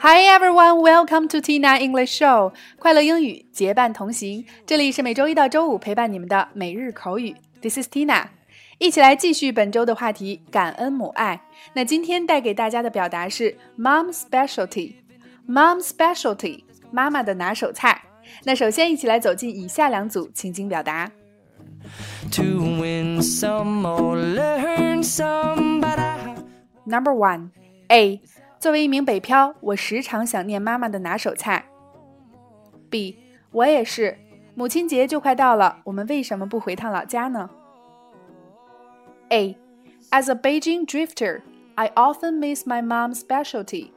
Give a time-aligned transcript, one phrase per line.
[0.00, 2.52] Hi everyone, welcome to Tina English Show。
[2.78, 7.34] 快乐英语结伴同行，这里是每周一到周五陪伴你们的每日口语。
[7.62, 8.26] This is Tina，
[8.78, 11.40] 一起来继续本周的话题——感恩母爱。
[11.72, 18.02] 那今天带给大家的表达是 Mom Specialty。Mom Specialty，妈妈的拿手菜。
[18.44, 21.10] 那首先一起来走进以下两组情景表达。
[26.84, 27.50] Number one,
[27.88, 28.20] A。
[28.60, 31.66] 作为一名北漂，我时常想念妈妈的拿手菜。
[32.90, 33.18] B，
[33.50, 34.18] 我也是。
[34.54, 37.50] 母亲节就快到了，我们为什么不回趟老家呢？
[39.28, 41.42] A，As a Beijing drifter,
[41.74, 43.90] I often miss my mom's specialty.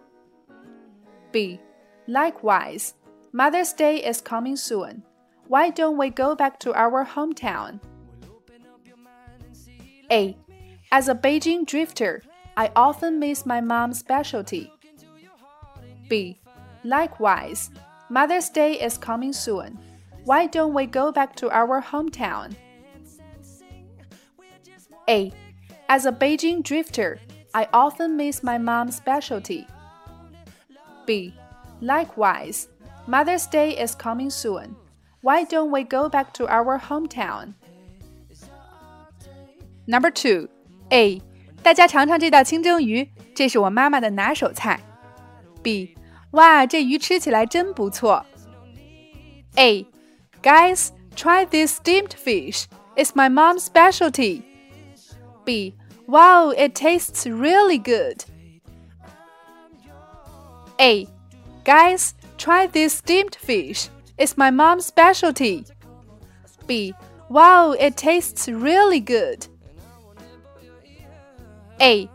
[1.32, 1.60] B,
[2.08, 2.92] likewise,
[3.32, 5.04] Mother's Day is coming soon.
[5.48, 7.80] Why don't we go back to our hometown?
[10.12, 10.36] A,
[10.92, 12.22] as a Beijing drifter,
[12.57, 14.73] I often miss my mom's specialty.
[16.09, 16.39] B.
[16.85, 17.71] Likewise,
[18.09, 19.79] Mother's Day is coming soon.
[20.25, 22.55] Why don't we go back to our hometown?
[25.09, 25.33] A.
[25.89, 27.21] As a Beijing drifter,
[27.53, 29.67] I often miss my mom's specialty.
[31.07, 31.35] B.
[31.81, 32.69] Likewise,
[33.07, 34.77] Mother's Day is coming soon.
[35.21, 37.55] Why don't we go back to our hometown?
[39.87, 40.49] Number two,
[40.93, 41.21] A.
[41.64, 44.80] 大家尝尝这道清蒸鱼，这是我妈妈的拿手菜。
[45.62, 45.96] B，
[46.32, 48.26] 哇，这鱼吃起来真不错。
[49.56, 49.86] A,
[50.42, 52.66] guys, try this steamed fish.
[52.96, 54.44] It's my mom's specialty.
[55.44, 55.76] B,
[56.08, 58.24] wow, it tastes really good.
[60.78, 61.08] A,
[61.66, 63.90] guys, try this steamed fish.
[64.18, 65.66] It's my mom's specialty.
[66.68, 66.94] B,
[67.30, 69.48] wow, it tastes really good.
[71.81, 72.09] A.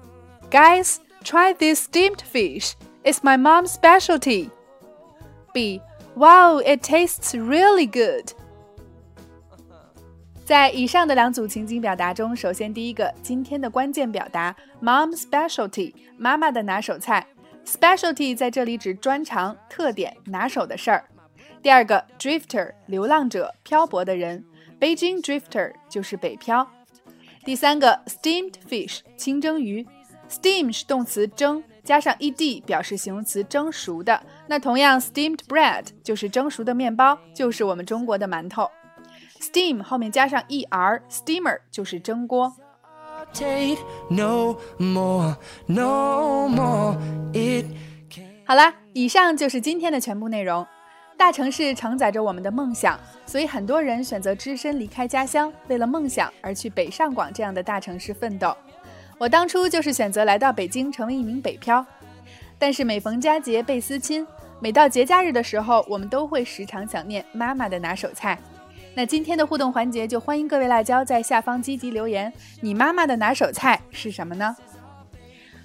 [0.50, 2.76] Guys, try this steamed fish.
[3.04, 4.50] It's my mom's specialty.
[5.54, 5.82] B.
[6.16, 8.34] Wow, it tastes really good.
[10.46, 17.28] 在以上的两组情景表达中，首先第一个，今天的关键表达，mom's specialty，妈妈的拿手菜。
[17.66, 21.06] specialty 在这里指专长、特点、拿手的事儿。
[21.62, 24.44] 第二个，drifter，流浪者、漂泊的人。
[24.80, 26.68] Beijing drifter 就是北漂。
[27.44, 29.88] 第三个，steamed fish，清蒸鱼。
[30.30, 34.22] steam 是动词蒸，加上 ed 表示形容词蒸熟的。
[34.48, 38.70] 那同样，steamed bread 就是蒸熟的面包，就是我们中国的馒头。
[39.42, 42.54] steam 后面加上 er，steamer 就是蒸锅。
[48.46, 50.68] 好啦，以上就是今天的全部内容。
[51.20, 58.56] 大城市承载着我们的梦想，所以很多人选择只身离开家乡，为了梦想而去北上广这样的大城市奋斗。
[59.18, 61.86] 我当初就是选择来到北京，成为一名北漂。
[62.58, 64.26] 但是每逢佳节倍思亲，
[64.62, 68.40] 每到节假日的时候，我们都会时常想念妈妈的拿手菜。
[68.96, 72.32] 那今天的互动环节，就欢迎各位辣椒在下方积极留言，
[72.62, 74.56] 你妈妈的拿手菜是什么呢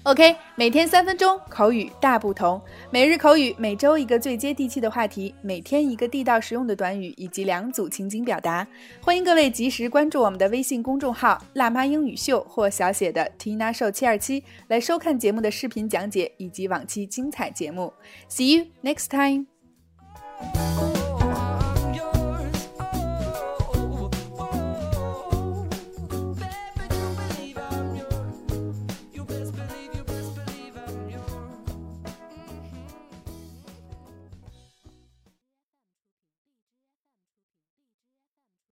[0.05, 2.61] ？OK，每天三分钟口语大不同，
[2.91, 8.65] 每日口语，每周一个最接地气的话题，每天一个地道实用的短语以及两组情景表达。
[9.01, 17.91] 欢迎各位及时关注我们的微信公众号“辣妈英语秀”或小写的 Tina Show 七二七，来收看节目的视频讲解以及往期精彩节目。
[18.29, 19.54] See you next time.